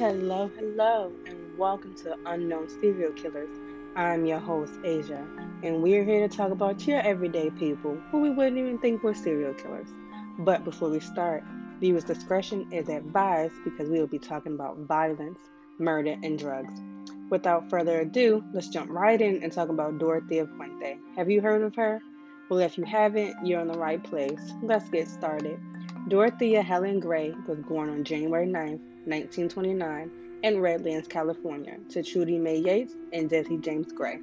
Hello, 0.00 0.50
hello, 0.56 1.12
and 1.26 1.58
welcome 1.58 1.94
to 1.96 2.16
Unknown 2.24 2.70
Serial 2.80 3.12
Killers. 3.12 3.50
I'm 3.94 4.24
your 4.24 4.38
host, 4.38 4.72
Asia, 4.82 5.26
and 5.62 5.82
we're 5.82 6.04
here 6.04 6.26
to 6.26 6.34
talk 6.34 6.52
about 6.52 6.86
your 6.86 7.00
everyday 7.00 7.50
people 7.50 7.98
who 8.10 8.20
we 8.20 8.30
wouldn't 8.30 8.56
even 8.56 8.78
think 8.78 9.02
were 9.02 9.12
serial 9.12 9.52
killers. 9.52 9.88
But 10.38 10.64
before 10.64 10.88
we 10.88 11.00
start, 11.00 11.44
viewers' 11.80 12.04
discretion 12.04 12.72
is 12.72 12.88
advised 12.88 13.52
because 13.62 13.90
we 13.90 14.00
will 14.00 14.06
be 14.06 14.18
talking 14.18 14.54
about 14.54 14.78
violence, 14.78 15.38
murder, 15.76 16.16
and 16.22 16.38
drugs. 16.38 16.72
Without 17.28 17.68
further 17.68 18.00
ado, 18.00 18.42
let's 18.54 18.68
jump 18.68 18.90
right 18.90 19.20
in 19.20 19.42
and 19.42 19.52
talk 19.52 19.68
about 19.68 19.98
Dorothea 19.98 20.46
Puente. 20.46 20.96
Have 21.16 21.28
you 21.28 21.42
heard 21.42 21.60
of 21.60 21.74
her? 21.74 22.00
Well, 22.48 22.60
if 22.60 22.78
you 22.78 22.84
haven't, 22.84 23.36
you're 23.44 23.60
in 23.60 23.68
the 23.68 23.78
right 23.78 24.02
place. 24.02 24.40
Let's 24.62 24.88
get 24.88 25.08
started. 25.08 25.60
Dorothea 26.08 26.62
Helen 26.62 26.98
Gray 26.98 27.34
was 27.46 27.58
born 27.60 27.90
on 27.90 28.04
January 28.04 28.46
9, 28.46 28.70
1929, 29.04 30.10
in 30.42 30.60
Redlands, 30.60 31.06
California, 31.06 31.76
to 31.90 32.02
Trudy 32.02 32.38
May 32.38 32.56
Yates 32.56 32.94
and 33.12 33.28
Jesse 33.28 33.58
James 33.58 33.92
Gray. 33.92 34.18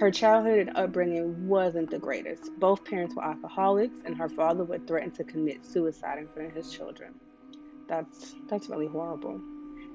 Her 0.00 0.10
childhood 0.10 0.58
and 0.58 0.76
upbringing 0.76 1.46
wasn't 1.46 1.90
the 1.90 1.98
greatest. 1.98 2.50
Both 2.58 2.84
parents 2.84 3.14
were 3.14 3.24
alcoholics, 3.24 3.94
and 4.06 4.16
her 4.16 4.30
father 4.30 4.64
would 4.64 4.86
threaten 4.86 5.10
to 5.12 5.24
commit 5.24 5.64
suicide 5.64 6.18
in 6.18 6.28
front 6.28 6.48
of 6.48 6.54
his 6.56 6.72
children. 6.72 7.14
That's 7.86 8.34
that's 8.48 8.68
really 8.68 8.88
horrible. 8.88 9.40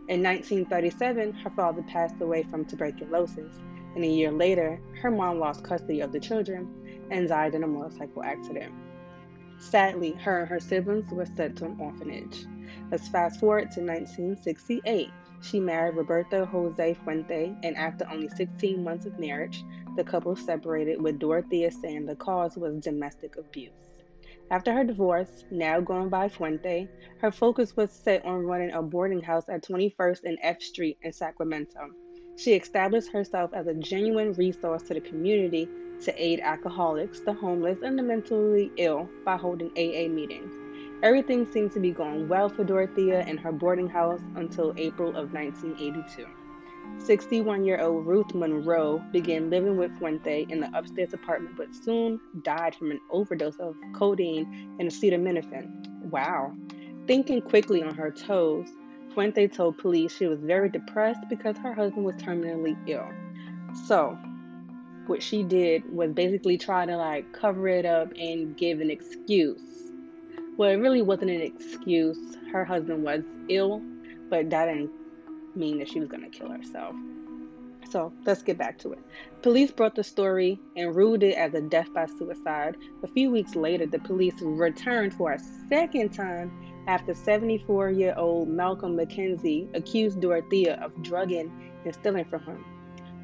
In 0.10 0.22
1937, 0.22 1.34
her 1.34 1.50
father 1.50 1.84
passed 1.84 2.22
away 2.22 2.44
from 2.44 2.66
tuberculosis, 2.66 3.56
and 3.96 4.04
a 4.04 4.08
year 4.08 4.32
later, 4.32 4.80
her 5.02 5.12
mom 5.12 5.40
lost 5.40 5.64
custody 5.64 6.02
of 6.02 6.12
the 6.12 6.20
children 6.20 7.08
and 7.10 7.28
died 7.28 7.56
in 7.56 7.64
a 7.64 7.68
motorcycle 7.68 8.24
accident. 8.24 8.74
Sadly, 9.70 10.12
her 10.24 10.42
and 10.42 10.50
her 10.50 10.60
siblings 10.60 11.12
were 11.12 11.26
sent 11.26 11.58
to 11.58 11.66
an 11.66 11.76
orphanage. 11.80 12.46
Let's 12.92 13.08
fast 13.08 13.40
forward 13.40 13.72
to 13.72 13.82
1968. 13.82 15.10
She 15.42 15.60
married 15.60 15.96
Roberto 15.96 16.46
Jose 16.46 16.96
Puente, 17.04 17.56
and 17.64 17.76
after 17.76 18.08
only 18.10 18.30
16 18.30 18.84
months 18.84 19.06
of 19.06 19.18
marriage, 19.18 19.64
the 19.96 20.04
couple 20.04 20.36
separated 20.36 21.02
with 21.02 21.20
Dorothea 21.20 21.72
saying 21.72 22.06
the 22.06 22.16
cause 22.16 22.56
was 22.56 22.84
domestic 22.84 23.36
abuse. 23.38 23.72
After 24.52 24.74
her 24.74 24.84
divorce, 24.84 25.46
now 25.50 25.80
going 25.80 26.10
by 26.10 26.30
Puente, 26.30 26.88
her 27.20 27.32
focus 27.32 27.76
was 27.76 27.92
set 27.92 28.24
on 28.26 28.46
running 28.46 28.72
a 28.72 28.82
boarding 28.82 29.22
house 29.22 29.50
at 29.50 29.64
21st 29.64 30.24
and 30.26 30.38
F 30.42 30.62
Street 30.62 30.98
in 31.02 31.12
Sacramento. 31.12 31.90
She 32.38 32.54
established 32.54 33.12
herself 33.12 33.52
as 33.54 33.68
a 33.68 33.74
genuine 33.74 34.34
resource 34.34 34.84
to 34.84 34.94
the 34.94 35.02
community 35.02 35.68
to 36.04 36.24
aid 36.24 36.40
alcoholics, 36.42 37.20
the 37.22 37.34
homeless, 37.34 37.80
and 37.82 37.98
the 37.98 38.04
mentally 38.04 38.72
ill 38.78 39.10
by 39.26 39.38
holding 39.38 39.70
AA 39.72 40.08
meetings. 40.10 40.52
Everything 41.02 41.46
seemed 41.52 41.72
to 41.74 41.80
be 41.80 41.92
going 41.92 42.30
well 42.30 42.48
for 42.50 42.64
Dorothea 42.64 43.22
and 43.28 43.40
her 43.40 43.52
boarding 43.52 43.90
house 43.90 44.22
until 44.36 44.74
April 44.78 45.10
of 45.10 45.34
1982. 45.34 46.26
61 47.00 47.66
year 47.66 47.82
old 47.82 48.06
Ruth 48.06 48.34
Monroe 48.34 49.04
began 49.12 49.50
living 49.50 49.78
with 49.78 49.92
Puente 50.00 50.50
in 50.50 50.60
the 50.60 50.70
upstairs 50.78 51.14
apartment 51.14 51.58
but 51.58 51.74
soon 51.74 52.20
died 52.44 52.76
from 52.76 52.92
an 52.92 53.00
overdose 53.10 53.58
of 53.58 53.76
codeine 53.94 54.76
and 54.80 54.90
acetaminophen. 54.90 55.70
Wow. 56.10 56.54
Thinking 57.08 57.42
quickly 57.42 57.84
on 57.84 57.96
her 57.96 58.12
toes, 58.12 58.70
Puente 59.14 59.48
told 59.48 59.78
police 59.78 60.16
she 60.16 60.28
was 60.28 60.40
very 60.40 60.70
depressed 60.70 61.22
because 61.30 61.58
her 61.58 61.74
husband 61.74 62.06
was 62.06 62.16
terminally 62.16 62.78
ill. 62.88 63.10
So, 63.88 64.18
what 65.08 65.22
she 65.22 65.44
did 65.44 65.84
was 65.94 66.12
basically 66.12 66.58
try 66.58 66.86
to 66.86 66.96
like 66.96 67.32
cover 67.34 67.68
it 67.68 67.86
up 67.86 68.12
and 68.18 68.56
give 68.58 68.80
an 68.80 68.90
excuse. 68.90 69.62
Well, 70.58 70.70
it 70.70 70.76
really 70.76 71.02
wasn't 71.02 71.32
an 71.32 71.42
excuse. 71.42 72.38
Her 72.52 72.64
husband 72.64 73.04
was 73.04 73.24
ill, 73.50 73.82
but 74.30 74.50
that 74.50 74.66
didn't 74.66 74.92
mean 75.56 75.80
that 75.80 75.90
she 75.90 76.00
was 76.00 76.10
going 76.10 76.24
to 76.24 76.30
kill 76.30 76.50
herself. 76.50 76.96
So 77.90 78.14
let's 78.26 78.42
get 78.42 78.58
back 78.58 78.80
to 78.80 78.94
it. 78.94 79.00
Police 79.42 79.72
brought 79.72 79.96
the 79.96 80.04
story 80.04 80.60
and 80.76 80.96
ruled 80.96 81.22
it 81.22 81.36
as 81.36 81.54
a 81.54 81.62
death 81.62 81.94
by 81.94 82.06
suicide. 82.06 82.78
A 83.04 83.08
few 83.08 83.30
weeks 83.30 83.56
later, 83.56 83.86
the 83.86 84.00
police 84.00 84.36
returned 84.42 85.14
for 85.14 85.34
a 85.34 85.40
second 85.70 86.14
time 86.14 86.52
after 86.88 87.14
74 87.14 87.92
year 87.92 88.14
old 88.18 88.50
Malcolm 88.50 88.98
McKenzie 88.98 89.68
accused 89.76 90.22
Dorothea 90.22 90.76
of 90.82 90.92
drugging 91.04 91.52
and 91.86 91.94
stealing 91.94 92.26
from 92.26 92.42
him. 92.44 92.66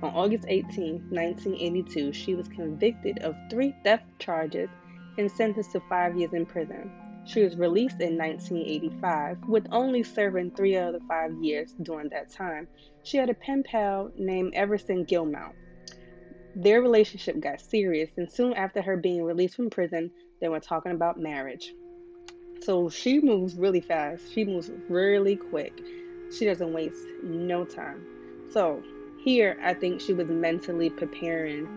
On 0.02 0.12
August 0.12 0.46
18, 0.48 1.10
1982, 1.10 2.14
she 2.14 2.34
was 2.34 2.48
convicted 2.48 3.20
of 3.20 3.36
three 3.50 3.76
theft 3.84 4.06
charges 4.18 4.70
and 5.18 5.30
sentenced 5.30 5.74
to 5.74 5.82
five 5.90 6.18
years 6.18 6.32
in 6.32 6.46
prison. 6.46 6.90
She 7.26 7.44
was 7.44 7.58
released 7.58 8.00
in 8.00 8.18
1985, 8.18 9.40
with 9.50 9.68
only 9.72 10.04
serving 10.04 10.52
three 10.52 10.76
of 10.76 10.94
the 10.94 11.02
five 11.02 11.34
years 11.44 11.76
during 11.82 12.08
that 12.10 12.32
time. 12.32 12.68
She 13.04 13.18
had 13.18 13.30
a 13.30 13.34
pen 13.34 13.64
pal 13.64 14.10
named 14.18 14.54
Everson 14.56 15.06
Gillmouth. 15.06 15.54
Their 16.56 16.82
relationship 16.82 17.40
got 17.42 17.60
serious, 17.60 18.10
and 18.16 18.32
soon 18.32 18.54
after 18.54 18.82
her 18.82 18.96
being 18.96 19.24
released 19.24 19.56
from 19.56 19.70
prison, 19.70 20.12
they 20.40 20.48
were 20.48 20.62
talking 20.62 20.94
about 20.94 21.20
marriage. 21.20 21.74
So 22.62 22.90
she 22.90 23.20
moves 23.20 23.56
really 23.56 23.82
fast. 23.82 24.32
She 24.32 24.46
moves 24.46 24.72
really 24.88 25.36
quick. 25.36 25.74
She 26.32 26.46
doesn't 26.46 26.72
waste 26.72 27.06
no 27.22 27.66
time. 27.66 28.06
So 28.52 28.82
here, 29.24 29.58
I 29.64 29.74
think 29.74 30.02
she 30.02 30.14
was 30.14 30.28
mentally 30.28 30.90
preparing 30.90 31.68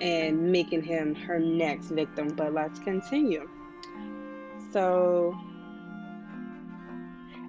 and 0.00 0.50
making 0.50 0.82
him 0.82 1.14
her 1.14 1.38
next 1.38 1.88
victim. 1.88 2.28
But 2.28 2.52
let's 2.52 2.78
continue. 2.80 3.48
So, 4.72 5.36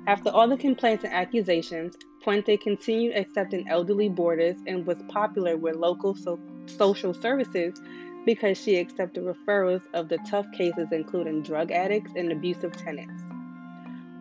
after 0.08 0.30
all 0.30 0.48
the 0.48 0.58
complaints 0.58 1.04
and 1.04 1.14
accusations, 1.14 1.98
Puente 2.24 2.58
continued 2.62 3.16
accepting 3.16 3.68
elderly 3.68 4.10
boarders 4.10 4.58
and 4.68 4.86
was 4.86 4.98
popular 5.08 5.58
with 5.58 5.76
local 5.76 6.16
so- 6.16 6.40
social 6.68 7.14
services 7.14 7.80
because 8.26 8.58
she 8.58 8.78
accepted 8.78 9.24
referrals 9.24 9.84
of 9.94 10.10
the 10.10 10.18
tough 10.30 10.46
cases, 10.52 10.88
including 10.92 11.42
drug 11.42 11.72
addicts 11.72 12.12
and 12.16 12.32
abusive 12.32 12.76
tenants. 12.76 13.24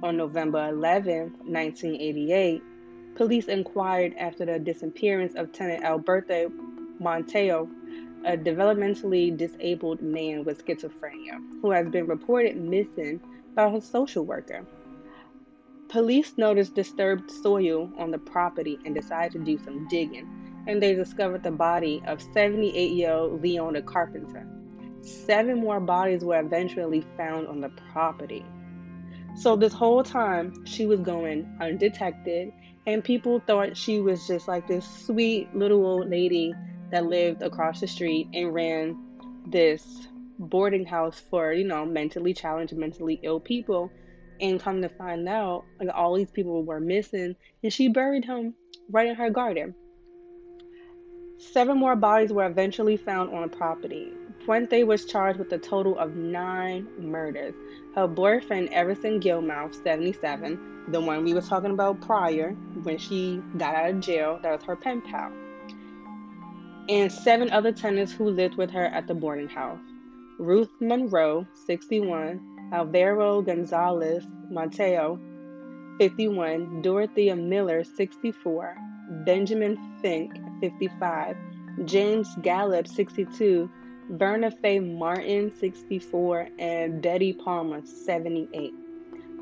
On 0.03 0.17
November 0.17 0.69
11, 0.69 1.35
1988, 1.45 2.63
Police 3.15 3.47
inquired 3.47 4.15
after 4.19 4.45
the 4.45 4.59
disappearance 4.59 5.37
of 5.37 5.53
tenant 5.53 5.85
Alberto 5.85 6.51
Montejo, 7.01 7.69
a 8.25 8.37
developmentally 8.37 9.37
disabled 9.37 10.03
man 10.03 10.45
with 10.45 10.65
schizophrenia, 10.65 11.39
who 11.63 11.71
has 11.71 11.89
been 11.89 12.09
reported 12.09 12.57
missing 12.57 13.21
by 13.55 13.71
his 13.71 13.85
social 13.85 14.25
worker. 14.25 14.67
Police 15.89 16.37
noticed 16.37 16.75
disturbed 16.75 17.31
soil 17.31 17.89
on 17.97 18.11
the 18.11 18.19
property 18.19 18.81
and 18.85 18.97
decided 18.97 19.33
to 19.33 19.39
do 19.39 19.63
some 19.63 19.87
digging, 19.87 20.65
and 20.67 20.83
they 20.83 20.95
discovered 20.95 21.45
the 21.45 21.53
body 21.53 22.03
of 22.09 22.21
78 22.21 22.91
year 22.91 23.13
old 23.13 23.41
Leona 23.41 23.83
Carpenter. 23.83 24.45
Seven 25.03 25.61
more 25.61 25.79
bodies 25.79 26.25
were 26.25 26.41
eventually 26.41 27.05
found 27.17 27.47
on 27.47 27.61
the 27.61 27.71
property. 27.93 28.45
So, 29.37 29.55
this 29.55 29.73
whole 29.73 30.03
time, 30.03 30.65
she 30.65 30.87
was 30.87 31.01
going 31.01 31.47
undetected 31.61 32.53
and 32.87 33.03
people 33.03 33.41
thought 33.41 33.77
she 33.77 34.01
was 34.01 34.27
just 34.27 34.49
like 34.49 34.67
this 34.67 34.87
sweet 35.07 35.55
little 35.55 35.87
old 35.87 36.11
lady 36.11 36.53
that 36.91 37.07
lived 37.07 37.43
across 37.43 37.81
the 37.81 37.87
street 37.87 38.29
and 38.35 38.53
ran 38.53 38.97
this 39.47 40.09
boarding 40.39 40.85
house 40.85 41.21
for, 41.31 41.53
you 41.53 41.65
know, 41.65 41.85
mentally 41.87 42.35
challenged, 42.35 42.77
mentally 42.77 43.21
ill 43.23 43.41
people. 43.41 43.91
And 44.41 44.61
come 44.61 44.83
to 44.83 44.89
find 44.89 45.29
out, 45.29 45.65
like 45.79 45.91
all 45.95 46.17
these 46.17 46.31
people 46.31 46.65
were 46.65 46.81
missing, 46.81 47.37
and 47.63 47.73
she 47.73 47.87
buried 47.87 48.25
him 48.25 48.55
right 48.91 49.07
in 49.07 49.15
her 49.15 49.31
garden. 49.31 49.75
Seven 51.39 51.79
more 51.79 51.95
bodies 51.95 52.33
were 52.33 52.45
eventually 52.45 52.97
found 52.97 53.33
on 53.33 53.43
the 53.43 53.57
property. 53.57 54.13
Puente 54.45 54.85
was 54.85 55.07
charged 55.07 55.39
with 55.39 55.51
a 55.53 55.59
total 55.59 55.99
of 55.99 56.17
nine 56.17 56.87
murders. 56.99 57.55
Her 57.95 58.07
boyfriend, 58.07 58.69
Everson 58.71 59.19
Gillmouth, 59.19 59.83
77, 59.83 60.85
the 60.89 61.01
one 61.01 61.25
we 61.25 61.33
were 61.33 61.41
talking 61.41 61.71
about 61.71 62.03
prior, 62.03 62.51
when 62.83 62.99
she 62.99 63.41
got 63.57 63.75
out 63.75 63.91
of 63.91 64.01
jail, 64.01 64.39
that 64.43 64.53
was 64.53 64.63
her 64.65 64.77
pen 64.77 65.01
pal, 65.01 65.33
and 66.91 67.11
seven 67.11 67.51
other 67.51 67.73
tenants 67.73 68.13
who 68.13 68.29
lived 68.29 68.57
with 68.57 68.71
her 68.71 68.85
at 68.87 69.07
the 69.07 69.15
boarding 69.15 69.49
house. 69.49 69.81
Ruth 70.39 70.71
Monroe, 70.79 71.47
61, 71.67 72.71
Alvaro 72.73 73.41
Gonzalez 73.41 74.27
Mateo, 74.51 75.19
51, 75.99 76.83
Dorothea 76.83 77.35
Miller, 77.35 77.83
64, 77.83 78.77
Benjamin 79.25 79.79
Fink, 80.03 80.33
55, 80.61 81.37
James 81.87 82.29
Gallup, 82.43 82.87
62, 82.87 83.71
Verna 84.11 84.51
Faye 84.51 84.81
Martin, 84.81 85.51
64, 85.59 86.49
and 86.59 87.01
Betty 87.01 87.33
Palmer, 87.33 87.81
78. 87.85 88.75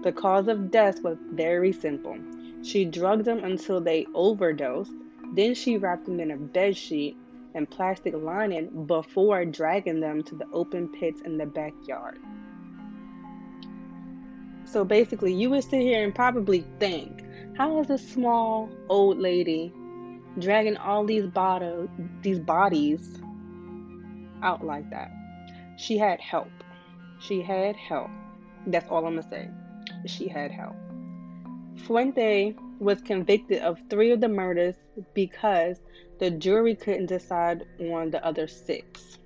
The 0.03 0.13
cause 0.13 0.47
of 0.47 0.71
death 0.71 1.03
was 1.03 1.19
very 1.33 1.73
simple. 1.73 2.17
She 2.63 2.85
drugged 2.85 3.25
them 3.25 3.43
until 3.43 3.81
they 3.81 4.07
overdosed. 4.15 4.93
Then 5.35 5.55
she 5.55 5.79
wrapped 5.79 6.05
them 6.05 6.21
in 6.21 6.31
a 6.31 6.37
bed 6.37 6.77
sheet 6.77 7.17
and 7.55 7.69
plastic 7.69 8.15
lining 8.15 8.87
before 8.87 9.45
dragging 9.45 10.01
them 10.01 10.23
to 10.25 10.37
the 10.37 10.47
open 10.53 10.89
pits 10.89 11.21
in 11.23 11.39
the 11.39 11.47
backyard. 11.47 12.19
So 14.65 14.85
basically, 14.85 15.35
you 15.35 15.51
would 15.51 15.65
sit 15.65 15.83
here 15.83 16.05
and 16.05 16.15
probably 16.15 16.65
think 16.79 17.25
How 17.57 17.81
is 17.81 17.91
a 17.91 17.99
small 17.99 18.71
old 18.89 19.19
lady 19.19 19.73
dragging 20.39 20.77
all 20.77 21.05
these 21.05 21.27
bottle, 21.27 21.89
these 22.23 22.39
bodies 22.39 23.21
out 24.43 24.65
like 24.65 24.89
that? 24.91 25.11
She 25.77 25.97
had 25.99 26.21
help. 26.21 26.51
She 27.21 27.43
had 27.43 27.77
help. 27.77 28.11
That's 28.67 28.89
all 28.91 29.07
I'm 29.07 29.17
gonna 29.17 29.29
say. 29.29 29.49
She 30.07 30.29
had 30.29 30.51
help. 30.51 30.77
Puente 31.87 32.55
was 32.79 33.01
convicted 33.01 33.63
of 33.63 33.79
three 33.89 34.11
of 34.11 34.21
the 34.21 34.29
murders 34.29 34.77
because 35.15 35.79
the 36.19 36.31
jury 36.31 36.75
couldn't 36.75 37.07
decide 37.07 37.65
on 37.81 38.11
the 38.11 38.25
other 38.25 38.47
six. 38.47 39.19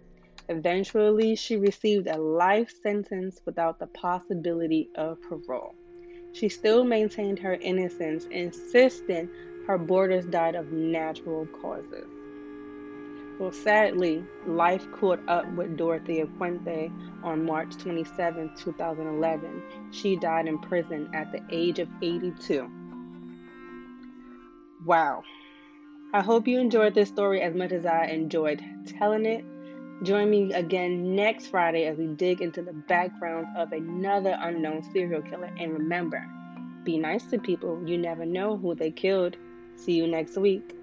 Eventually, 0.49 1.35
she 1.35 1.57
received 1.57 2.07
a 2.07 2.17
life 2.17 2.73
sentence 2.83 3.41
without 3.45 3.79
the 3.79 3.89
possibility 3.89 4.89
of 4.95 5.21
parole. 5.23 5.75
She 6.33 6.49
still 6.49 6.85
maintained 6.85 7.39
her 7.41 7.55
innocence, 7.55 8.27
insisting 8.31 9.29
her 9.67 9.79
boarders 9.79 10.27
died 10.27 10.55
of 10.55 10.71
natural 10.71 11.47
causes. 11.47 12.07
Well, 13.39 13.53
sadly, 13.53 14.25
life 14.47 14.91
caught 14.93 15.21
up 15.29 15.47
with 15.53 15.77
Dorothea 15.77 16.27
Puente 16.27 16.91
on 17.23 17.45
March 17.45 17.77
27, 17.77 18.53
2011. 18.57 19.63
She 19.91 20.17
died 20.17 20.47
in 20.47 20.59
prison 20.59 21.11
at 21.13 21.31
the 21.33 21.43
age 21.51 21.79
of 21.79 21.89
82. 22.01 22.71
Wow. 24.87 25.23
I 26.15 26.23
hope 26.23 26.49
you 26.49 26.59
enjoyed 26.59 26.95
this 26.95 27.09
story 27.09 27.43
as 27.43 27.55
much 27.55 27.73
as 27.73 27.85
I 27.85 28.07
enjoyed 28.07 28.65
telling 28.87 29.27
it. 29.27 29.45
Join 30.03 30.31
me 30.31 30.53
again 30.53 31.15
next 31.15 31.49
Friday 31.49 31.85
as 31.87 31.99
we 31.99 32.07
dig 32.07 32.41
into 32.41 32.63
the 32.63 32.73
background 32.73 33.49
of 33.57 33.73
another 33.73 34.37
unknown 34.41 34.83
serial 34.93 35.23
killer. 35.23 35.53
And 35.59 35.73
remember, 35.73 36.25
be 36.85 36.97
nice 36.99 37.25
to 37.27 37.39
people. 37.39 37.83
You 37.87 37.99
never 37.99 38.25
know 38.25 38.57
who 38.57 38.75
they 38.75 38.91
killed. 38.91 39.37
See 39.75 39.93
you 39.93 40.07
next 40.07 40.37
week. 40.39 40.76